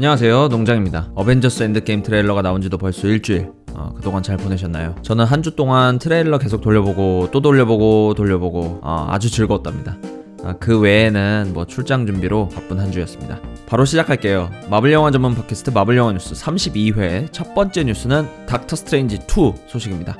안녕하세요. 0.00 0.48
농장입니다. 0.48 1.10
어벤져스 1.14 1.62
엔드게임 1.62 2.02
트레일러가 2.02 2.40
나온 2.40 2.62
지도 2.62 2.78
벌써 2.78 3.06
일주일. 3.06 3.52
어, 3.74 3.92
그동안 3.94 4.22
잘 4.22 4.38
보내셨나요? 4.38 4.94
저는 5.02 5.26
한 5.26 5.42
주 5.42 5.54
동안 5.54 5.98
트레일러 5.98 6.38
계속 6.38 6.62
돌려보고 6.62 7.28
또 7.30 7.42
돌려보고 7.42 8.14
돌려보고 8.14 8.80
어, 8.82 9.08
아주 9.10 9.30
즐거웠답니다. 9.30 9.98
아, 10.42 10.54
그 10.58 10.80
외에는 10.80 11.50
뭐 11.52 11.66
출장 11.66 12.06
준비로 12.06 12.48
바쁜 12.48 12.80
한 12.80 12.90
주였습니다. 12.90 13.40
바로 13.66 13.84
시작할게요. 13.84 14.50
마블 14.70 14.90
영화 14.90 15.10
전문 15.10 15.34
팟캐스트 15.34 15.68
마블 15.68 15.98
영화 15.98 16.12
뉴스 16.12 16.32
32회 16.32 17.30
첫 17.30 17.54
번째 17.54 17.84
뉴스는 17.84 18.46
닥터 18.46 18.76
스트레인지 18.76 19.16
2 19.16 19.52
소식입니다. 19.66 20.16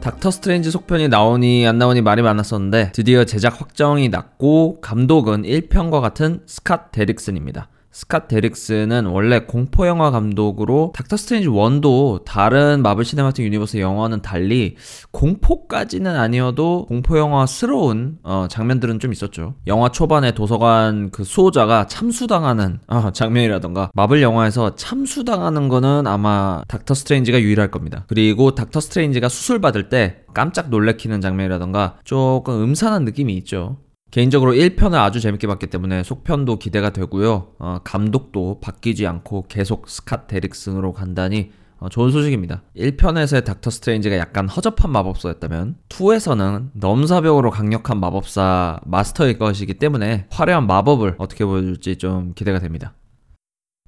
닥터 0.00 0.32
스트레인지 0.32 0.72
속편이 0.72 1.06
나오니 1.06 1.64
안 1.64 1.78
나오니 1.78 2.00
말이 2.02 2.22
많았었는데 2.22 2.90
드디어 2.90 3.22
제작 3.24 3.60
확정이 3.60 4.08
났고 4.08 4.80
감독은 4.80 5.44
1편과 5.44 6.00
같은 6.00 6.40
스캇 6.48 6.90
데릭슨입니다. 6.90 7.68
스캇 7.92 8.26
데릭슨은 8.26 9.06
원래 9.06 9.40
공포 9.40 9.86
영화 9.86 10.10
감독으로 10.10 10.92
닥터 10.94 11.16
스트레인지 11.16 11.48
1도 11.48 12.24
다른 12.24 12.82
마블 12.82 13.04
시네마틱 13.04 13.44
유니버스 13.44 13.76
영화와는 13.78 14.22
달리 14.22 14.76
공포까지는 15.10 16.16
아니어도 16.16 16.86
공포 16.86 17.18
영화스러운 17.18 18.18
어, 18.22 18.46
장면들은 18.48 18.98
좀 18.98 19.12
있었죠. 19.12 19.54
영화 19.66 19.90
초반에 19.90 20.32
도서관 20.32 21.10
그 21.10 21.22
수호자가 21.22 21.86
참수당하는 21.86 22.80
어, 22.86 23.10
장면이라던가 23.12 23.90
마블 23.94 24.22
영화에서 24.22 24.74
참수당하는 24.74 25.68
거는 25.68 26.06
아마 26.06 26.62
닥터 26.68 26.94
스트레인지가 26.94 27.40
유일할 27.40 27.70
겁니다. 27.70 28.04
그리고 28.08 28.54
닥터 28.54 28.80
스트레인지가 28.80 29.28
수술 29.28 29.60
받을 29.60 29.90
때 29.90 30.22
깜짝 30.32 30.70
놀래키는 30.70 31.20
장면이라던가 31.20 31.98
조금 32.04 32.62
음산한 32.62 33.04
느낌이 33.04 33.34
있죠. 33.38 33.76
개인적으로 34.12 34.52
1편을 34.52 34.94
아주 34.96 35.20
재밌게 35.20 35.46
봤기 35.46 35.68
때문에 35.68 36.02
속편도 36.02 36.58
기대가 36.58 36.90
되고요. 36.90 37.54
어, 37.58 37.78
감독도 37.82 38.60
바뀌지 38.60 39.06
않고 39.06 39.46
계속 39.48 39.86
스캇 39.86 40.26
데릭슨으로 40.26 40.92
간다니 40.92 41.50
어, 41.78 41.88
좋은 41.88 42.10
소식입니다. 42.10 42.62
1편에서의 42.76 43.42
닥터 43.46 43.70
스트레인지가 43.70 44.18
약간 44.18 44.50
허접한 44.50 44.92
마법사였다면 44.92 45.76
2에서는 45.88 46.68
넘사벽으로 46.74 47.50
강력한 47.50 48.00
마법사 48.00 48.80
마스터일 48.84 49.38
것이기 49.38 49.74
때문에 49.74 50.26
화려한 50.28 50.66
마법을 50.66 51.14
어떻게 51.16 51.46
보여줄지 51.46 51.96
좀 51.96 52.34
기대가 52.34 52.58
됩니다. 52.58 52.92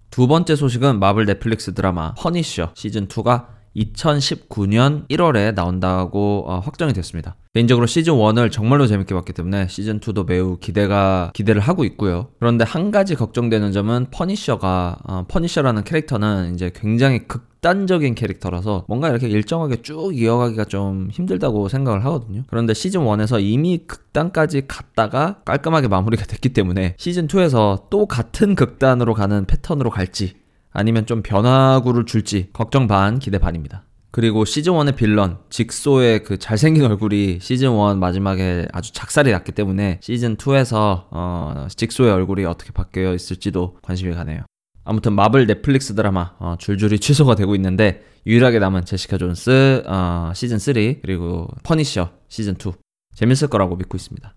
두 0.09 0.27
번째 0.27 0.57
소식은 0.57 1.01
마블 1.01 1.27
넷플릭스 1.27 1.75
드라마 1.75 2.15
퍼니셔 2.15 2.73
시즌2가 2.73 3.49
2019년 3.77 5.07
1월에 5.11 5.55
나온다고 5.55 6.45
어, 6.47 6.61
확정이 6.61 6.95
됐습니다. 6.95 7.37
개인적으로 7.55 7.87
시즌 7.87 8.15
1을 8.15 8.51
정말로 8.51 8.89
재밌게 8.89 9.15
봤기 9.15 9.33
때문에 9.33 9.69
시즌 9.69 10.01
2도 10.01 10.27
매우 10.27 10.57
기대가 10.59 11.31
기대를 11.35 11.61
하고 11.61 11.85
있고요. 11.85 12.27
그런데 12.41 12.65
한 12.65 12.91
가지 12.91 13.15
걱정되는 13.15 13.71
점은 13.71 14.09
퍼니셔가 14.11 14.99
어, 15.05 15.25
퍼니셔라는 15.29 15.85
캐릭터는 15.85 16.55
이제 16.55 16.73
굉장히 16.75 17.29
극 17.29 17.55
단적인 17.61 18.15
캐릭터라서 18.15 18.85
뭔가 18.89 19.09
이렇게 19.09 19.27
일정하게 19.27 19.81
쭉 19.83 20.15
이어가기가 20.15 20.65
좀 20.67 21.09
힘들다고 21.11 21.69
생각을 21.69 22.05
하거든요. 22.05 22.43
그런데 22.49 22.75
시즌 22.75 23.01
1에서 23.03 23.41
이미 23.41 23.85
극단까지 23.87 24.67
갔다가 24.67 25.41
깔끔하게 25.47 25.89
마무리가 25.89 26.27
됐기 26.27 26.51
때문에 26.51 26.97
시즌 26.99 27.27
2에서 27.27 27.85
또 27.89 28.05
같은 28.05 28.55
극단으로 28.55 29.15
가는 29.15 29.47
패턴으로 29.47 29.89
갈지 29.89 30.35
아니면 30.73 31.07
좀 31.07 31.23
변화구를 31.23 32.05
줄지 32.05 32.49
걱정 32.53 32.87
반 32.87 33.19
기대 33.19 33.39
반입니다. 33.39 33.85
그리고 34.15 34.45
시즌1의 34.45 34.95
빌런, 34.95 35.39
직소의 35.51 36.23
그 36.23 36.39
잘생긴 36.39 36.85
얼굴이 36.87 37.41
시즌1 37.41 37.99
마지막에 37.99 38.69
아주 38.71 38.93
작살이 38.93 39.33
났기 39.33 39.51
때문에 39.51 39.99
시즌2에서, 40.05 41.07
어, 41.11 41.67
직소의 41.69 42.13
얼굴이 42.13 42.45
어떻게 42.45 42.71
바뀌어 42.71 43.13
있을지도 43.13 43.77
관심이 43.83 44.15
가네요. 44.15 44.43
아무튼 44.85 45.15
마블 45.15 45.49
넷플릭스 45.49 45.97
드라마, 45.97 46.31
어, 46.39 46.55
줄줄이 46.61 47.01
취소가 47.01 47.35
되고 47.35 47.57
있는데, 47.57 48.05
유일하게 48.25 48.61
남은 48.61 48.85
제시카 48.85 49.19
존스, 49.19 49.83
어, 49.85 50.31
시즌3, 50.33 51.01
그리고 51.03 51.49
퍼니셔 51.65 52.13
시즌2. 52.29 52.73
재밌을 53.17 53.49
거라고 53.49 53.75
믿고 53.75 53.97
있습니다. 53.97 54.33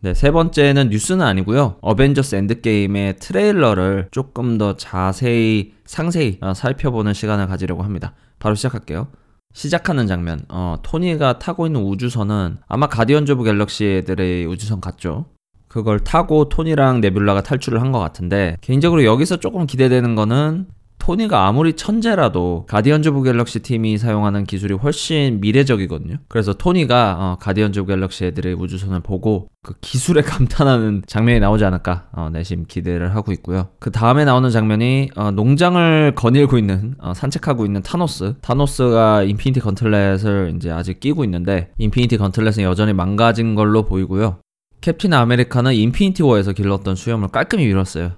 네, 0.00 0.14
세 0.14 0.30
번째는 0.30 0.90
뉴스는 0.90 1.24
아니고요. 1.24 1.76
어벤져스 1.80 2.36
엔드게임의 2.36 3.16
트레일러를 3.16 4.08
조금 4.10 4.58
더 4.58 4.76
자세히 4.76 5.72
상세히 5.84 6.38
어, 6.42 6.54
살펴보는 6.54 7.12
시간을 7.14 7.46
가지려고 7.46 7.82
합니다. 7.82 8.12
바로 8.38 8.54
시작할게요. 8.54 9.08
시작하는 9.54 10.06
장면. 10.06 10.40
어, 10.48 10.76
토니가 10.82 11.38
타고 11.38 11.66
있는 11.66 11.82
우주선은 11.82 12.58
아마 12.68 12.86
가디언즈 12.88 13.32
오브 13.32 13.44
갤럭시 13.44 13.84
애들의 13.86 14.46
우주선 14.46 14.80
같죠. 14.80 15.26
그걸 15.68 15.98
타고 16.00 16.48
토니랑 16.48 17.00
네뷸라가 17.00 17.42
탈출을 17.42 17.80
한 17.80 17.90
것 17.90 17.98
같은데 17.98 18.56
개인적으로 18.60 19.04
여기서 19.04 19.38
조금 19.38 19.66
기대되는 19.66 20.14
거는 20.14 20.66
토니가 21.06 21.46
아무리 21.46 21.74
천재라도 21.74 22.66
가디언즈 22.68 23.10
오브 23.10 23.22
갤럭시 23.22 23.60
팀이 23.60 23.96
사용하는 23.96 24.42
기술이 24.42 24.74
훨씬 24.74 25.38
미래적이거든요. 25.40 26.16
그래서 26.26 26.52
토니가 26.52 27.16
어, 27.20 27.38
가디언즈 27.40 27.78
오브 27.78 27.94
갤럭시 27.94 28.24
애들의 28.24 28.54
우주선을 28.54 29.00
보고 29.00 29.46
그 29.62 29.74
기술에 29.80 30.22
감탄하는 30.26 31.04
장면이 31.06 31.38
나오지 31.38 31.64
않을까 31.64 32.08
어, 32.10 32.28
내심 32.32 32.64
기대를 32.66 33.14
하고 33.14 33.30
있고요. 33.30 33.68
그 33.78 33.92
다음에 33.92 34.24
나오는 34.24 34.50
장면이 34.50 35.10
어, 35.14 35.30
농장을 35.30 36.16
거닐고 36.16 36.58
있는 36.58 36.96
어, 36.98 37.14
산책하고 37.14 37.64
있는 37.64 37.82
타노스. 37.82 38.34
타노스가 38.40 39.22
인피니티 39.22 39.60
건틀렛을 39.60 40.54
이제 40.56 40.72
아직 40.72 40.98
끼고 40.98 41.22
있는데 41.22 41.70
인피니티 41.78 42.16
건틀렛은 42.16 42.64
여전히 42.64 42.92
망가진 42.92 43.54
걸로 43.54 43.84
보이고요. 43.84 44.38
캡틴 44.86 45.14
아메리카는 45.14 45.74
인피니티 45.74 46.22
워에서 46.22 46.52
길렀던 46.52 46.94
수염을 46.94 47.26
깔끔히 47.30 47.66
밀었어요. 47.66 48.12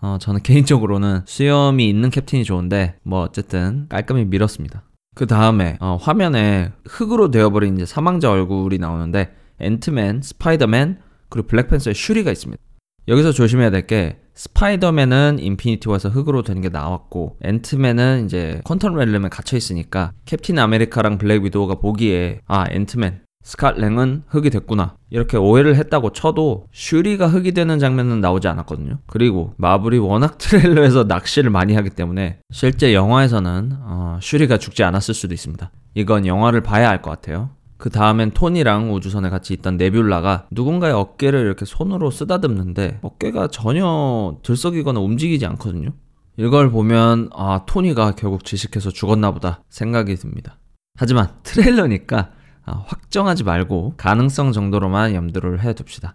어, 0.00 0.18
저는 0.20 0.42
개인적으로는 0.46 1.22
수염이 1.24 1.88
있는 1.88 2.10
캡틴이 2.10 2.44
좋은데 2.44 2.94
뭐 3.02 3.22
어쨌든 3.22 3.86
깔끔히 3.88 4.24
밀었습니다. 4.24 4.84
그 5.16 5.26
다음에 5.26 5.78
어, 5.80 5.98
화면에 6.00 6.70
흙으로 6.86 7.32
되어버린 7.32 7.74
이제 7.74 7.86
사망자 7.86 8.30
얼굴이 8.30 8.78
나오는데 8.78 9.34
앤트맨, 9.58 10.22
스파이더맨 10.22 11.00
그리고 11.28 11.48
블랙팬서의 11.48 11.96
슈리가 11.96 12.30
있습니다. 12.30 12.62
여기서 13.08 13.32
조심해야 13.32 13.70
될 13.70 13.88
게 13.88 14.20
스파이더맨은 14.34 15.40
인피니티 15.40 15.88
워에서 15.88 16.08
흙으로 16.08 16.42
되는 16.42 16.62
게 16.62 16.68
나왔고 16.68 17.38
앤트맨은 17.42 18.26
이제 18.26 18.60
퀀텀 18.62 18.96
렐름에 18.96 19.28
갇혀 19.28 19.56
있으니까 19.56 20.12
캡틴 20.26 20.60
아메리카랑 20.60 21.18
블랙 21.18 21.42
위도우가 21.42 21.80
보기에 21.80 22.42
아 22.46 22.64
앤트맨 22.70 23.22
스캇 23.44 23.78
랭은 23.78 24.22
흙이 24.28 24.50
됐구나. 24.50 24.94
이렇게 25.10 25.36
오해를 25.36 25.76
했다고 25.76 26.12
쳐도 26.12 26.66
슈리가 26.72 27.26
흙이 27.28 27.52
되는 27.52 27.78
장면은 27.78 28.20
나오지 28.20 28.48
않았거든요. 28.48 28.98
그리고 29.06 29.52
마블이 29.56 29.98
워낙 29.98 30.38
트레일러에서 30.38 31.04
낚시를 31.08 31.50
많이 31.50 31.74
하기 31.74 31.90
때문에 31.90 32.38
실제 32.50 32.94
영화에서는 32.94 33.72
어, 33.82 34.18
슈리가 34.22 34.58
죽지 34.58 34.84
않았을 34.84 35.14
수도 35.14 35.34
있습니다. 35.34 35.70
이건 35.94 36.26
영화를 36.26 36.62
봐야 36.62 36.88
알 36.88 37.02
것 37.02 37.10
같아요. 37.10 37.50
그 37.78 37.90
다음엔 37.90 38.30
토니랑 38.30 38.94
우주선에 38.94 39.28
같이 39.28 39.52
있던 39.54 39.76
네뷸라가 39.76 40.44
누군가의 40.52 40.92
어깨를 40.94 41.40
이렇게 41.40 41.64
손으로 41.64 42.12
쓰다듬는데 42.12 43.00
어깨가 43.02 43.48
전혀 43.48 44.36
들썩이거나 44.44 45.00
움직이지 45.00 45.44
않거든요. 45.46 45.90
이걸 46.36 46.70
보면 46.70 47.28
아 47.34 47.64
토니가 47.66 48.12
결국 48.12 48.44
질식해서 48.44 48.90
죽었나 48.90 49.32
보다 49.32 49.62
생각이 49.68 50.14
듭니다. 50.14 50.58
하지만 50.96 51.30
트레일러니까 51.42 52.18
아, 52.18 52.28
확정하지 52.70 53.44
말고 53.44 53.94
가능성 53.96 54.52
정도로만 54.52 55.14
염두를 55.14 55.60
해둡시다. 55.62 56.14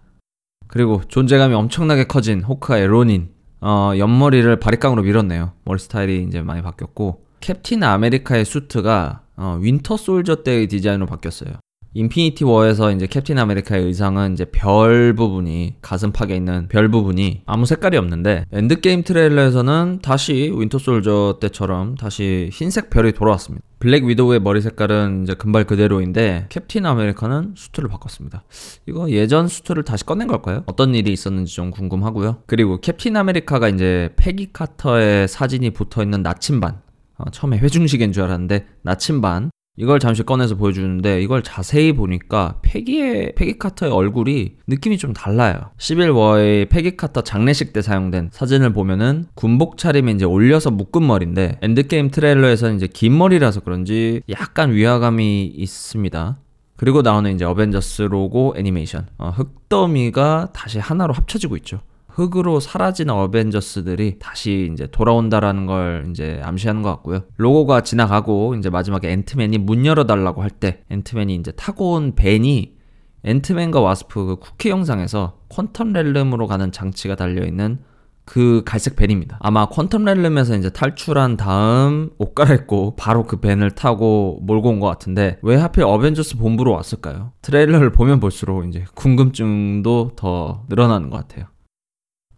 그리고 0.66 1.02
존재감이 1.08 1.54
엄청나게 1.54 2.04
커진 2.04 2.42
호크아이 2.42 2.86
로닌. 2.86 3.30
어, 3.60 3.92
옆머리를 3.96 4.60
바리깡으로 4.60 5.02
밀었네요. 5.02 5.52
머리 5.64 5.78
스타일이 5.78 6.22
이제 6.22 6.42
많이 6.42 6.62
바뀌었고 6.62 7.24
캡틴 7.40 7.82
아메리카의 7.82 8.44
수트가 8.44 9.22
어, 9.36 9.58
윈터 9.60 9.96
솔저 9.96 10.42
때의 10.42 10.68
디자인으로 10.68 11.06
바뀌었어요. 11.06 11.54
인피니티 11.94 12.44
워에서 12.44 12.92
이제 12.92 13.06
캡틴 13.06 13.38
아메리카의 13.38 13.84
의상은 13.84 14.34
이제 14.34 14.44
별 14.44 15.14
부분이 15.14 15.76
가슴팍에 15.80 16.36
있는 16.36 16.68
별 16.68 16.90
부분이 16.90 17.42
아무 17.46 17.66
색깔이 17.66 17.96
없는데 17.96 18.44
엔드게임 18.52 19.04
트레일러에서는 19.04 20.00
다시 20.02 20.52
윈터 20.54 20.78
솔저 20.78 21.38
때처럼 21.40 21.94
다시 21.94 22.50
흰색 22.52 22.90
별이 22.90 23.12
돌아왔습니다. 23.12 23.64
블랙 23.78 24.04
위도우의 24.04 24.40
머리 24.40 24.60
색깔은 24.60 25.22
이제 25.22 25.34
금발 25.34 25.64
그대로인데 25.64 26.46
캡틴 26.48 26.84
아메리카는 26.84 27.54
수트를 27.56 27.88
바꿨습니다. 27.88 28.44
이거 28.86 29.08
예전 29.10 29.48
수트를 29.48 29.84
다시 29.84 30.04
꺼낸 30.04 30.26
걸까요? 30.26 30.64
어떤 30.66 30.94
일이 30.94 31.12
있었는지 31.12 31.54
좀 31.54 31.70
궁금하고요. 31.70 32.42
그리고 32.46 32.80
캡틴 32.80 33.16
아메리카가 33.16 33.68
이제 33.68 34.10
페기 34.16 34.52
카터의 34.52 35.28
사진이 35.28 35.70
붙어 35.70 36.02
있는 36.02 36.22
나침반 36.22 36.80
어, 37.16 37.30
처음에 37.30 37.58
회중시계인 37.58 38.12
줄 38.12 38.24
알았는데 38.24 38.66
나침반 38.82 39.50
이걸 39.80 40.00
잠시 40.00 40.24
꺼내서 40.24 40.56
보여주는데 40.56 41.22
이걸 41.22 41.42
자세히 41.44 41.92
보니까 41.92 42.58
페기의 42.62 43.34
페기 43.36 43.58
카터의 43.58 43.92
얼굴이 43.92 44.56
느낌이 44.66 44.98
좀 44.98 45.12
달라요. 45.12 45.54
시빌 45.78 46.68
워의 46.68 46.84
페기 46.84 46.96
카터 46.96 47.22
장례식 47.22 47.72
때 47.72 47.80
사용된 47.80 48.30
사진을 48.32 48.72
보면은 48.72 49.26
군복 49.34 49.78
차림에 49.78 50.10
이제 50.12 50.24
올려서 50.24 50.72
묶은 50.72 51.06
머리인데 51.06 51.58
엔드게임 51.62 52.10
트레일러에서는 52.10 52.74
이제 52.74 52.88
긴 52.88 53.16
머리라서 53.16 53.60
그런지 53.60 54.20
약간 54.28 54.72
위화감이 54.72 55.46
있습니다. 55.46 56.38
그리고 56.76 57.02
나오는 57.02 57.32
이제 57.32 57.44
어벤져스 57.44 58.02
로고 58.02 58.54
애니메이션 58.56 59.06
어, 59.16 59.30
흙더미가 59.30 60.50
다시 60.52 60.80
하나로 60.80 61.14
합쳐지고 61.14 61.56
있죠. 61.58 61.80
흙으로 62.18 62.58
사라진 62.58 63.10
어벤져스들이 63.10 64.18
다시 64.18 64.68
이제 64.72 64.88
돌아온다라는 64.90 65.66
걸 65.66 66.06
이제 66.10 66.40
암시하는 66.42 66.82
것 66.82 66.90
같고요. 66.90 67.20
로고가 67.36 67.82
지나가고 67.82 68.56
이제 68.56 68.70
마지막에 68.70 69.10
앤트맨이 69.12 69.58
문 69.58 69.86
열어달라고 69.86 70.42
할 70.42 70.50
때 70.50 70.82
앤트맨이 70.90 71.36
이제 71.36 71.52
타고 71.52 71.92
온 71.92 72.16
밴이 72.16 72.74
앤트맨과 73.22 73.80
와스프 73.80 74.24
그 74.26 74.36
쿠키 74.36 74.70
영상에서 74.70 75.38
퀀텀 75.48 75.92
렐름으로 75.92 76.48
가는 76.48 76.72
장치가 76.72 77.14
달려있는 77.14 77.78
그 78.24 78.62
갈색 78.66 78.96
밴입니다. 78.96 79.38
아마 79.40 79.66
퀀텀 79.68 80.02
렐름에서 80.04 80.56
이제 80.56 80.70
탈출한 80.70 81.36
다음 81.36 82.10
옷 82.18 82.34
갈아입고 82.34 82.96
바로 82.96 83.22
그 83.24 83.36
밴을 83.40 83.70
타고 83.70 84.40
몰고 84.42 84.68
온 84.70 84.80
것 84.80 84.86
같은데 84.88 85.38
왜 85.42 85.54
하필 85.56 85.84
어벤져스 85.84 86.36
본부로 86.36 86.72
왔을까요? 86.72 87.32
트레일러를 87.42 87.92
보면 87.92 88.18
볼수록 88.18 88.66
이제 88.66 88.84
궁금증도 88.96 90.12
더 90.16 90.64
늘어나는 90.68 91.10
것 91.10 91.18
같아요. 91.18 91.46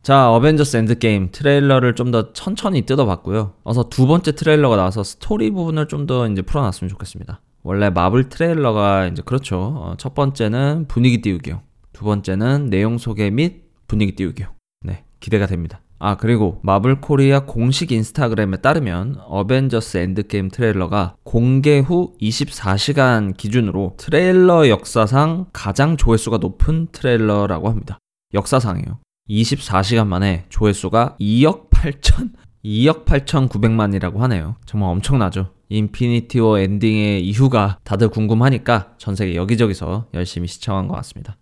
자, 0.03 0.31
어벤져스 0.33 0.77
엔드게임 0.79 1.29
트레일러를 1.31 1.95
좀 1.95 2.11
더 2.11 2.33
천천히 2.33 2.83
뜯어봤고요. 2.83 3.53
어서 3.65 3.89
두 3.89 4.07
번째 4.07 4.33
트레일러가 4.33 4.77
나와서 4.77 5.05
스토리 5.05 5.51
부분을 5.51 5.89
좀 5.89 6.07
더 6.07 6.27
이제 6.27 6.43
풀어놨으면 6.43 6.89
좋겠습니다. 6.89 7.41
원래 7.63 7.91
마블 7.91 8.29
트레일러가 8.31 9.07
이제 9.09 9.23
그렇죠. 9.25 9.59
어, 9.59 9.95
첫 9.99 10.15
번째는 10.15 10.87
분위기 10.89 11.21
띄우기용, 11.21 11.61
두 11.93 12.05
번째는 12.07 12.71
내용 12.71 12.97
소개 12.97 13.29
및 13.31 13.65
분위기 13.87 14.17
띄우기용. 14.17 14.51
네, 14.83 15.05
기대가 15.21 15.47
됩니다. 15.47 15.83
아, 15.99 16.17
그리고 16.17 16.59
마블 16.63 17.03
코리아 17.03 17.41
공식 17.41 17.93
인스타그램에 17.93 18.57
따르면 18.63 19.19
어벤져스 19.27 19.99
엔드게임 19.99 20.49
트레일러가 20.49 21.15
공개 21.25 21.79
후 21.81 22.15
24시간 22.23 23.37
기준으로 23.37 23.97
트레일러 23.99 24.71
역사상 24.71 25.49
가장 25.53 25.99
조회수가 25.99 26.39
높은 26.39 26.89
트레일러라고 26.91 27.69
합니다. 27.69 27.99
역사상이에요. 28.33 28.99
24시간 29.31 30.07
만에 30.09 30.45
조회수가 30.49 31.17
2억 31.21 31.71
8천 31.71 32.33
2억 32.65 33.05
8,900만이라고 33.05 34.19
하네요. 34.19 34.57
정말 34.67 34.91
엄청나죠. 34.91 35.55
인피니티 35.69 36.41
워 36.41 36.59
엔딩의 36.59 37.25
이유가 37.25 37.79
다들 37.85 38.09
궁금하니까 38.09 38.95
전 38.99 39.15
세계 39.15 39.37
여기저기서 39.37 40.09
열심히 40.15 40.49
시청한 40.49 40.89
것 40.89 40.97
같습니다. 40.97 41.37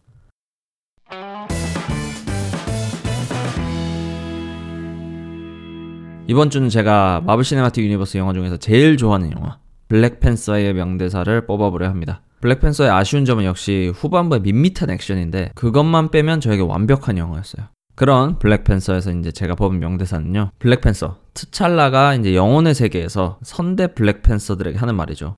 이번 6.29 6.51
주는 6.51 6.69
제가 6.69 7.23
마블 7.25 7.43
시네마틱 7.43 7.83
유니버스 7.83 8.19
영화 8.19 8.35
중에서 8.35 8.59
제일 8.59 8.99
좋아하는 8.99 9.33
영화 9.33 9.59
블랙팬서의 9.89 10.75
명대사를 10.75 11.47
뽑아보려 11.47 11.89
합니다. 11.89 12.21
블랙팬서의 12.43 12.91
아쉬운 12.91 13.25
점은 13.25 13.45
역시 13.45 13.91
후반부의 13.95 14.43
밋밋한 14.43 14.91
액션인데 14.91 15.53
그것만 15.55 16.11
빼면 16.11 16.43
저에게 16.43 16.63
완벽한 16.63 17.17
영화였어요. 17.17 17.67
그런 17.99 18.39
블랙팬서에서 18.39 19.11
이제 19.11 19.33
제가 19.33 19.57
뽑은 19.57 19.81
명대사는요. 19.81 20.53
블랙팬서 20.61 21.19
트찰라가 21.35 22.15
이제 22.15 22.37
영혼의 22.37 22.73
세계에서 22.73 23.41
선대 23.43 23.89
블랙팬서들에게 23.89 24.79
하는 24.79 24.95
말이죠. 24.95 25.35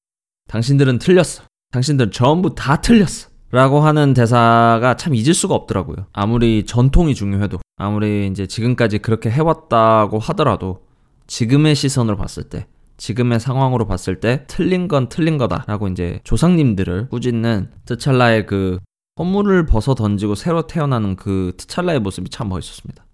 당신들은 0.47 0.99
틀렸어. 0.99 1.45
당신들은 1.73 2.13
전부 2.13 2.55
다 2.55 2.77
틀렸어. 2.83 3.31
라고 3.51 3.81
하는 3.81 4.13
대사가 4.13 4.95
참 4.97 5.15
잊을 5.15 5.33
수가 5.33 5.55
없더라고요. 5.55 6.05
아무리 6.13 6.67
전통이 6.67 7.15
중요해도, 7.15 7.61
아무리 7.79 8.27
이제 8.27 8.47
지금까지 8.47 8.99
그렇게 8.99 9.31
해왔다고 9.31 10.19
하더라도, 10.19 10.83
지금의 11.29 11.75
시선으로 11.75 12.19
봤을 12.19 12.43
때, 12.43 12.67
지금의 12.99 13.41
상황으로 13.41 13.87
봤을 13.87 14.21
때, 14.21 14.45
틀린 14.49 14.87
건 14.87 15.09
틀린 15.09 15.39
거다라고 15.39 15.89
이제 15.89 16.21
조상님들을 16.25 17.09
꾸짖는 17.09 17.71
트찰라의 17.87 18.45
그 18.45 18.81
허물을 19.21 19.67
벗어 19.67 19.95
던지고 19.95 20.35
새로 20.35 20.67
태어나는 20.67 21.15
그 21.15 21.53
트찰라의 21.59 22.01
모습이 22.01 22.31
참 22.31 22.49
멋있었습니다. 22.49 23.05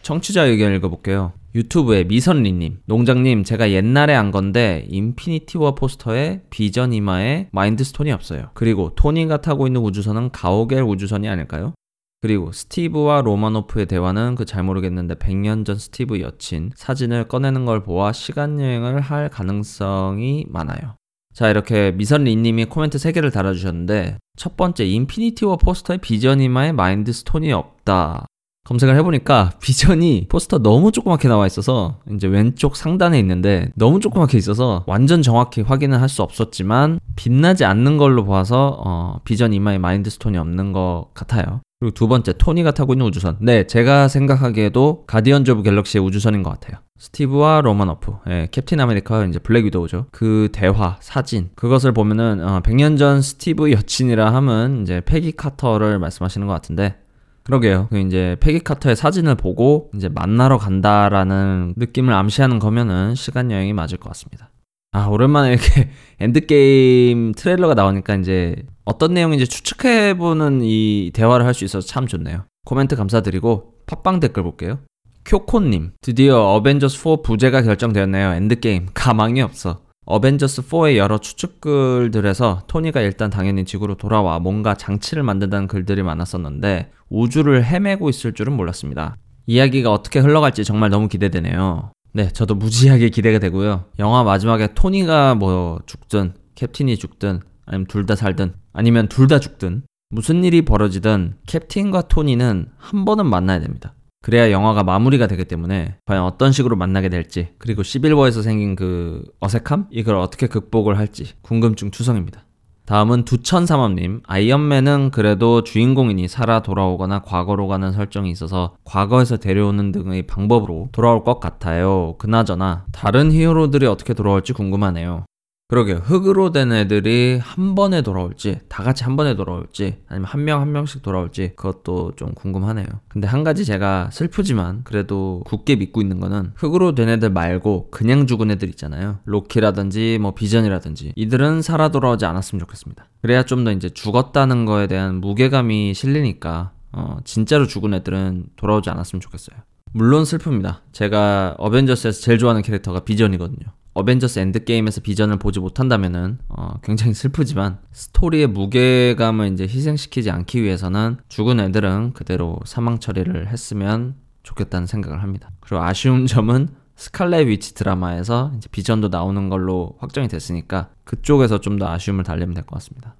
청취자 0.00 0.44
의견 0.44 0.74
읽어볼게요. 0.76 1.34
유튜브에 1.54 2.04
미선리님, 2.04 2.78
농장님, 2.86 3.44
제가 3.44 3.70
옛날에 3.70 4.14
안 4.14 4.30
건데 4.30 4.86
인피니티 4.88 5.58
워 5.58 5.74
포스터에 5.74 6.42
비전 6.48 6.94
이마에 6.94 7.48
마인드스톤이 7.52 8.10
없어요. 8.10 8.50
그리고 8.54 8.94
토니가 8.94 9.42
타고 9.42 9.66
있는 9.66 9.82
우주선은 9.82 10.30
가오겔 10.30 10.82
우주선이 10.82 11.28
아닐까요? 11.28 11.74
그리고 12.22 12.50
스티브와 12.52 13.20
로마노프의 13.22 13.86
대화는 13.86 14.34
그 14.34 14.44
잘 14.46 14.62
모르겠는데 14.62 15.14
100년 15.16 15.64
전 15.66 15.76
스티브 15.78 16.20
여친 16.20 16.70
사진을 16.74 17.28
꺼내는 17.28 17.64
걸 17.66 17.82
보아 17.82 18.12
시간여행을 18.12 19.00
할 19.00 19.28
가능성이 19.28 20.46
많아요. 20.48 20.96
자, 21.34 21.50
이렇게 21.50 21.92
미선리님이 21.92 22.64
코멘트 22.66 22.96
3개를 22.96 23.30
달아주셨는데, 23.30 24.16
첫 24.38 24.56
번째, 24.56 24.86
인피니티 24.86 25.44
워 25.44 25.56
포스터에 25.56 25.98
비전 25.98 26.40
이마에 26.40 26.72
마인드 26.72 27.12
스톤이 27.12 27.52
없다. 27.52 28.24
검색을 28.64 28.96
해보니까 28.96 29.50
비전이 29.60 30.26
포스터 30.28 30.58
너무 30.58 30.92
조그맣게 30.92 31.28
나와 31.28 31.46
있어서 31.46 32.00
이제 32.10 32.26
왼쪽 32.26 32.74
상단에 32.74 33.18
있는데 33.20 33.70
너무 33.76 34.00
조그맣게 34.00 34.36
있어서 34.38 34.82
완전 34.88 35.22
정확히 35.22 35.60
확인은 35.60 36.00
할수 36.00 36.22
없었지만 36.22 36.98
빛나지 37.14 37.64
않는 37.64 37.96
걸로 37.96 38.24
봐서 38.24 38.80
어, 38.84 39.20
비전 39.24 39.52
이마에 39.52 39.78
마인드 39.78 40.10
스톤이 40.10 40.36
없는 40.38 40.72
것 40.72 41.10
같아요. 41.14 41.60
그리고 41.78 41.92
두 41.92 42.08
번째 42.08 42.32
토니가 42.32 42.70
타고 42.70 42.94
있는 42.94 43.06
우주선. 43.06 43.36
네, 43.40 43.66
제가 43.66 44.08
생각하기에도 44.08 45.04
가디언즈 45.06 45.50
오브 45.50 45.62
갤럭시의 45.62 46.02
우주선인 46.02 46.42
것 46.42 46.50
같아요. 46.50 46.80
스티브와 46.98 47.60
로마노프, 47.60 48.12
예, 48.30 48.48
캡틴 48.50 48.80
아메리카 48.80 49.26
이제 49.26 49.38
블랙 49.38 49.66
위도우죠. 49.66 50.06
그 50.10 50.48
대화, 50.52 50.96
사진 51.00 51.50
그것을 51.54 51.92
보면은 51.92 52.42
어, 52.42 52.60
100년 52.60 52.96
전 52.98 53.20
스티브 53.20 53.70
여친이라 53.72 54.32
함은 54.32 54.82
이제 54.82 55.02
페기 55.04 55.32
카터를 55.32 55.98
말씀하시는 55.98 56.46
것 56.46 56.54
같은데 56.54 56.96
그러게요. 57.42 57.88
그 57.90 57.98
이제 57.98 58.36
페기 58.40 58.60
카터의 58.60 58.96
사진을 58.96 59.34
보고 59.34 59.90
이제 59.94 60.08
만나러 60.08 60.56
간다라는 60.56 61.74
느낌을 61.76 62.14
암시하는 62.14 62.58
거면은 62.58 63.14
시간 63.14 63.50
여행이 63.50 63.74
맞을 63.74 63.98
것 63.98 64.08
같습니다. 64.08 64.50
아, 64.96 65.08
오랜만에 65.08 65.50
이렇게 65.52 65.90
엔드게임 66.20 67.32
트레일러가 67.34 67.74
나오니까 67.74 68.14
이제 68.16 68.56
어떤 68.86 69.12
내용인지 69.12 69.46
추측해보는 69.46 70.60
이 70.62 71.10
대화를 71.12 71.44
할 71.44 71.52
수 71.52 71.66
있어서 71.66 71.86
참 71.86 72.06
좋네요. 72.06 72.46
코멘트 72.64 72.96
감사드리고 72.96 73.74
팟빵 73.86 74.20
댓글 74.20 74.42
볼게요. 74.42 74.78
쿄코님, 75.24 75.92
드디어 76.00 76.38
어벤져스 76.38 76.98
4 76.98 77.16
부제가 77.22 77.60
결정되었네요. 77.60 78.32
엔드게임. 78.36 78.86
가망이 78.94 79.42
없어. 79.42 79.82
어벤져스 80.06 80.62
4의 80.62 80.96
여러 80.96 81.18
추측글들에서 81.18 82.62
토니가 82.66 83.02
일단 83.02 83.28
당연히 83.28 83.66
지구로 83.66 83.96
돌아와 83.96 84.38
뭔가 84.38 84.74
장치를 84.74 85.22
만든다는 85.24 85.66
글들이 85.66 86.02
많았었는데 86.04 86.90
우주를 87.10 87.64
헤매고 87.66 88.08
있을 88.08 88.32
줄은 88.32 88.54
몰랐습니다. 88.54 89.16
이야기가 89.46 89.92
어떻게 89.92 90.20
흘러갈지 90.20 90.64
정말 90.64 90.88
너무 90.88 91.08
기대되네요. 91.08 91.90
네, 92.16 92.30
저도 92.30 92.54
무지하게 92.54 93.10
기대가 93.10 93.38
되고요. 93.38 93.84
영화 93.98 94.24
마지막에 94.24 94.68
토니가 94.74 95.34
뭐 95.34 95.80
죽든 95.84 96.32
캡틴이 96.54 96.96
죽든 96.96 97.40
아니면 97.66 97.86
둘 97.88 98.06
다 98.06 98.16
살든 98.16 98.54
아니면 98.72 99.08
둘 99.08 99.28
다 99.28 99.38
죽든 99.38 99.82
무슨 100.08 100.42
일이 100.42 100.62
벌어지든 100.62 101.34
캡틴과 101.46 102.08
토니는 102.08 102.68
한 102.78 103.04
번은 103.04 103.26
만나야 103.26 103.60
됩니다. 103.60 103.92
그래야 104.22 104.50
영화가 104.50 104.82
마무리가 104.82 105.26
되기 105.26 105.44
때문에 105.44 105.98
과연 106.06 106.24
어떤 106.24 106.52
식으로 106.52 106.74
만나게 106.74 107.10
될지 107.10 107.48
그리고 107.58 107.82
11버에서 107.82 108.42
생긴 108.42 108.76
그 108.76 109.22
어색함 109.40 109.88
이걸 109.90 110.16
어떻게 110.16 110.46
극복을 110.46 110.96
할지 110.96 111.34
궁금증 111.42 111.90
투성입니다. 111.90 112.45
다음은 112.86 113.24
두천삼업님 113.24 114.22
아이언맨은 114.26 115.10
그래도 115.10 115.64
주인공이니 115.64 116.28
살아 116.28 116.62
돌아오거나 116.62 117.20
과거로 117.22 117.66
가는 117.66 117.92
설정이 117.92 118.30
있어서 118.30 118.76
과거에서 118.84 119.38
데려오는 119.38 119.90
등의 119.90 120.22
방법으로 120.22 120.88
돌아올 120.92 121.24
것 121.24 121.40
같아요. 121.40 122.14
그나저나 122.18 122.86
다른 122.92 123.32
히어로들이 123.32 123.86
어떻게 123.86 124.14
돌아올지 124.14 124.52
궁금하네요. 124.52 125.24
그러게 125.68 125.94
흙으로 125.94 126.52
된 126.52 126.70
애들이 126.70 127.40
한 127.42 127.74
번에 127.74 128.00
돌아올지 128.02 128.60
다 128.68 128.84
같이 128.84 129.02
한 129.02 129.16
번에 129.16 129.34
돌아올지 129.34 129.96
아니면 130.06 130.26
한 130.28 130.44
명한 130.44 130.68
한 130.68 130.72
명씩 130.72 131.02
돌아올지 131.02 131.54
그것도 131.56 132.12
좀 132.14 132.34
궁금하네요. 132.34 132.86
근데 133.08 133.26
한 133.26 133.42
가지 133.42 133.64
제가 133.64 134.10
슬프지만 134.12 134.82
그래도 134.84 135.42
굳게 135.44 135.74
믿고 135.74 136.00
있는 136.00 136.20
거는 136.20 136.52
흙으로 136.54 136.94
된 136.94 137.08
애들 137.08 137.30
말고 137.30 137.90
그냥 137.90 138.28
죽은 138.28 138.52
애들 138.52 138.68
있잖아요. 138.70 139.18
로키라든지 139.24 140.18
뭐 140.20 140.34
비전이라든지. 140.34 141.14
이들은 141.16 141.62
살아 141.62 141.88
돌아오지 141.88 142.24
않았으면 142.26 142.60
좋겠습니다. 142.60 143.08
그래야 143.22 143.42
좀 143.42 143.64
더 143.64 143.72
이제 143.72 143.88
죽었다는 143.88 144.66
거에 144.66 144.86
대한 144.86 145.16
무게감이 145.16 145.94
실리니까 145.94 146.70
어, 146.92 147.16
진짜로 147.24 147.66
죽은 147.66 147.92
애들은 147.94 148.50
돌아오지 148.54 148.90
않았으면 148.90 149.20
좋겠어요. 149.20 149.58
물론 149.92 150.22
슬픕니다. 150.22 150.82
제가 150.92 151.56
어벤져스에서 151.58 152.20
제일 152.20 152.38
좋아하는 152.38 152.62
캐릭터가 152.62 153.00
비전이거든요 153.00 153.66
어벤져스 153.96 154.38
엔드게임에서 154.40 155.00
비전을 155.00 155.38
보지 155.38 155.58
못한다면은 155.58 156.38
어, 156.50 156.74
굉장히 156.82 157.14
슬프지만 157.14 157.78
스토리의 157.92 158.46
무게감을 158.48 159.52
이제 159.52 159.64
희생시키지 159.64 160.30
않기 160.30 160.62
위해서는 160.62 161.16
죽은 161.28 161.60
애들은 161.60 162.12
그대로 162.12 162.58
사망 162.66 162.98
처리를 162.98 163.48
했으면 163.48 164.16
좋겠다는 164.42 164.86
생각을 164.86 165.22
합니다. 165.22 165.50
그리고 165.60 165.82
아쉬운 165.82 166.26
점은 166.28 166.68
스칼렛 166.96 167.46
위치 167.46 167.74
드라마에서 167.74 168.52
이제 168.56 168.68
비전도 168.70 169.08
나오는 169.08 169.48
걸로 169.48 169.96
확정이 169.98 170.28
됐으니까 170.28 170.90
그쪽에서 171.04 171.58
좀 171.60 171.78
더 171.78 171.88
아쉬움을 171.88 172.22
달래면 172.24 172.54
될 172.54 172.64
것 172.64 172.74
같습니다. 172.76 173.14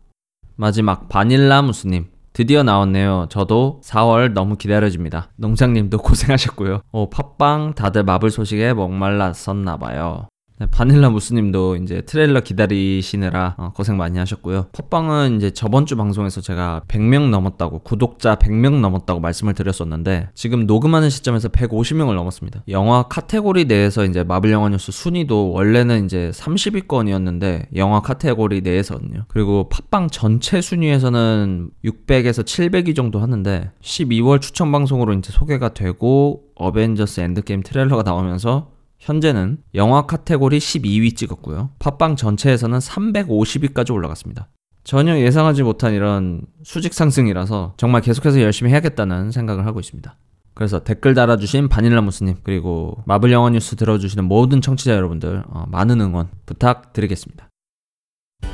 마지막 0.57 1.09
바닐라 1.09 1.63
무스님 1.63 2.07
드디어 2.35 2.63
나왔네요. 2.63 3.27
저도 3.31 3.81
4월 3.83 4.33
너무 4.33 4.57
기다려집니다. 4.57 5.31
농장님도 5.37 5.99
고생하셨고요. 5.99 6.81
오, 6.93 7.09
팟빵 7.09 7.75
다들 7.75 8.03
마블 8.05 8.31
소식에 8.31 8.75
목말랐었나봐요. 8.75 10.29
네, 10.59 10.65
바닐라 10.65 11.11
무스님도 11.11 11.77
이제 11.77 12.01
트레일러 12.01 12.41
기다리시느라 12.41 13.57
어, 13.59 13.73
고생 13.75 13.99
많이 13.99 14.19
하셨고요. 14.19 14.69
팟빵은 14.73 15.37
이제 15.37 15.51
저번 15.51 15.85
주 15.85 15.97
방송에서 15.97 16.41
제가 16.41 16.81
100명 16.89 17.29
넘었다고 17.29 17.81
구독자 17.81 18.37
100명 18.37 18.81
넘었다고 18.81 19.21
말씀을 19.21 19.53
드렸었는데 19.53 20.31
지금 20.33 20.67
녹음하는 20.67 21.11
시점에서 21.11 21.51
150명을 21.51 22.15
넘었습니다. 22.15 22.63
영화 22.71 23.03
카테고리 23.03 23.67
내에서 23.67 24.07
이제 24.07 24.25
마블 24.25 24.51
영화 24.51 24.71
뉴스 24.71 24.93
순위도 24.93 25.53
원래는 25.53 26.07
이제 26.07 26.31
30위권이었는데 26.33 27.67
영화 27.77 28.01
카테고리 28.01 28.63
내에서는요. 28.63 29.25
그리고 29.29 29.69
팟빵 29.69 30.09
전체 30.09 30.63
순위에서는 30.63 31.71
600에서 31.85 32.43
700위 32.43 32.97
정도 32.97 33.19
하는데 33.19 33.73
12월 33.83 34.41
추천 34.41 34.73
방송으로 34.73 35.13
이제 35.13 35.33
소개가 35.33 35.75
되고 35.75 36.45
어벤져스 36.55 37.21
엔드게임 37.21 37.63
트레일러가 37.63 38.03
나오면서 38.03 38.75
현재는 38.99 39.59
영화 39.75 40.07
카테고리 40.07 40.59
12위 40.59 41.17
찍었고요. 41.17 41.71
팟빵 41.79 42.17
전체에서는 42.17 42.79
350위까지 42.79 43.93
올라갔습니다. 43.93 44.49
전혀 44.85 45.19
예상하지 45.19 45.63
못한 45.65 45.95
이런 45.95 46.43
수직 46.63 46.95
상승이라서 46.95 47.75
정말 47.77 48.03
계속해서 48.03 48.41
열심히 48.41 48.71
해야겠다는 48.71 49.33
생각을 49.33 49.67
하고 49.67 49.81
있습니다. 49.81 50.17
그래서 50.55 50.79
댓글 50.83 51.13
달아주신 51.15 51.69
바닐라 51.69 52.01
무스님 52.01 52.37
그리고 52.43 53.03
마블 53.05 53.31
영화 53.31 53.51
뉴스 53.51 53.77
들어주시는 53.77 54.25
모든 54.25 54.63
청취자 54.63 54.95
여러분들 54.95 55.45
어, 55.49 55.67
많은 55.69 56.01
응원 56.01 56.29
부탁드리겠습니다. 56.47 57.46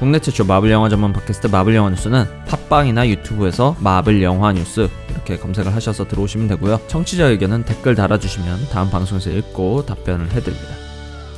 국내 0.02 0.18
최초 0.18 0.42
마블 0.42 0.68
영화 0.72 0.88
전문 0.88 1.12
팟캐스트 1.12 1.46
마블 1.46 1.76
영화 1.76 1.88
뉴스는 1.90 2.24
팟빵이나 2.48 3.08
유튜브에서 3.08 3.76
마블 3.78 4.20
영화 4.20 4.52
뉴스 4.52 4.88
이렇게 5.08 5.38
검색을 5.38 5.76
하셔서 5.76 6.08
들어오시면 6.08 6.48
되고요. 6.48 6.80
청취자 6.88 7.26
의견은 7.26 7.64
댓글 7.64 7.94
달아주시면 7.94 8.70
다음 8.72 8.90
방송에서 8.90 9.30
읽고 9.30 9.86
답변을 9.86 10.32
해드립니다. 10.32 10.74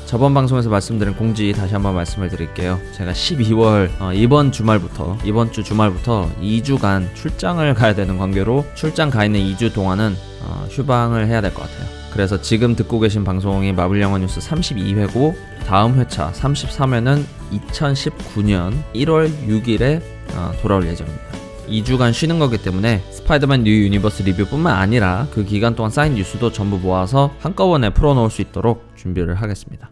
저번 0.06 0.32
방송에서 0.32 0.70
말씀드린 0.70 1.14
공지 1.14 1.52
다시 1.52 1.74
한번 1.74 1.94
말씀을 1.94 2.30
드릴게요. 2.30 2.80
제가 2.96 3.12
12월 3.12 3.90
어, 4.00 4.14
이번 4.14 4.50
주말부터 4.50 5.18
이번 5.24 5.52
주 5.52 5.62
주말부터 5.62 6.30
2주간 6.40 7.14
출장을 7.14 7.74
가야 7.74 7.94
되는 7.94 8.16
관계로 8.16 8.64
출장 8.74 9.10
가 9.10 9.26
있는 9.26 9.40
2주 9.40 9.74
동안은 9.74 10.16
어, 10.44 10.66
휴방을 10.70 11.26
해야 11.26 11.40
될 11.40 11.52
것 11.54 11.62
같아요. 11.62 11.88
그래서 12.12 12.40
지금 12.40 12.76
듣고 12.76 13.00
계신 13.00 13.24
방송이 13.24 13.72
마블 13.72 14.00
영화 14.00 14.18
뉴스 14.18 14.38
32회고 14.40 15.34
다음 15.66 15.98
회차 15.98 16.30
33회는 16.32 17.24
2019년 17.52 18.72
1월 18.94 19.30
6일에 19.48 20.00
어, 20.36 20.52
돌아올 20.62 20.86
예정입니다. 20.86 21.24
2주간 21.68 22.12
쉬는 22.12 22.38
거기 22.38 22.58
때문에 22.58 23.02
스파이더맨 23.10 23.64
뉴 23.64 23.70
유니버스 23.84 24.22
리뷰뿐만 24.24 24.76
아니라 24.76 25.26
그 25.32 25.44
기간 25.44 25.74
동안 25.74 25.90
쌓인 25.90 26.14
뉴스도 26.14 26.52
전부 26.52 26.78
모아서 26.78 27.30
한꺼번에 27.40 27.90
풀어놓을 27.90 28.30
수 28.30 28.42
있도록 28.42 28.84
준비를 28.96 29.34
하겠습니다. 29.36 29.90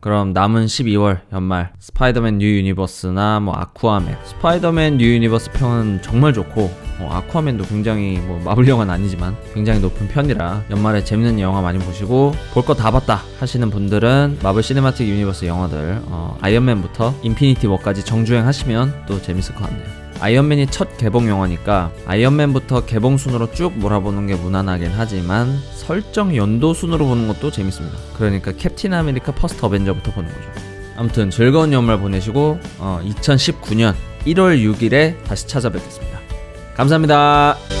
그럼 0.00 0.32
남은 0.32 0.66
12월 0.66 1.20
연말 1.32 1.72
스파이더맨 1.80 2.38
뉴 2.38 2.46
유니버스나 2.58 3.40
뭐 3.40 3.54
아쿠아맨 3.54 4.16
스파이더맨 4.24 4.98
뉴 4.98 5.06
유니버스 5.14 5.50
평은 5.52 6.02
정말 6.02 6.32
좋고 6.32 6.70
뭐 6.98 7.12
아쿠아맨도 7.12 7.64
굉장히 7.66 8.18
뭐 8.18 8.40
마블 8.44 8.66
영화는 8.68 8.92
아니지만 8.94 9.36
굉장히 9.54 9.80
높은 9.80 10.08
편이라 10.08 10.64
연말에 10.70 11.04
재밌는 11.04 11.40
영화 11.40 11.60
많이 11.60 11.78
보시고 11.78 12.34
볼 12.54 12.64
거 12.64 12.74
다 12.74 12.90
봤다 12.90 13.22
하시는 13.38 13.68
분들은 13.70 14.38
마블 14.42 14.62
시네마틱 14.62 15.06
유니버스 15.08 15.44
영화들 15.44 16.00
어, 16.06 16.36
아이언맨부터 16.40 17.14
인피니티 17.22 17.66
워까지 17.66 18.04
정주행 18.04 18.46
하시면 18.46 19.04
또 19.06 19.20
재밌을 19.20 19.54
것 19.54 19.64
같네요. 19.68 19.86
아이언맨이 20.18 20.68
첫 20.68 20.96
개봉 20.96 21.28
영화니까 21.28 21.90
아이언맨부터 22.06 22.86
개봉 22.86 23.18
순으로 23.18 23.50
쭉 23.52 23.72
몰아보는 23.76 24.26
게 24.26 24.34
무난하긴 24.34 24.92
하지만 24.96 25.58
설정 25.74 26.34
연도 26.34 26.72
순으로 26.72 27.06
보는 27.06 27.28
것도 27.28 27.50
재밌습니다. 27.50 27.96
그러니까 28.16 28.52
캡틴 28.52 28.94
아메리카 28.94 29.32
퍼스트 29.32 29.64
어벤져부터 29.66 30.12
보는 30.12 30.28
거죠. 30.30 30.48
아무튼 30.96 31.28
즐거운 31.28 31.72
연말 31.74 31.98
보내시고 31.98 32.58
어, 32.78 33.00
2019년 33.04 33.94
1월 34.26 34.58
6일에 34.74 35.22
다시 35.24 35.46
찾아뵙겠습니다. 35.46 36.15
감사합니다. 36.76 37.75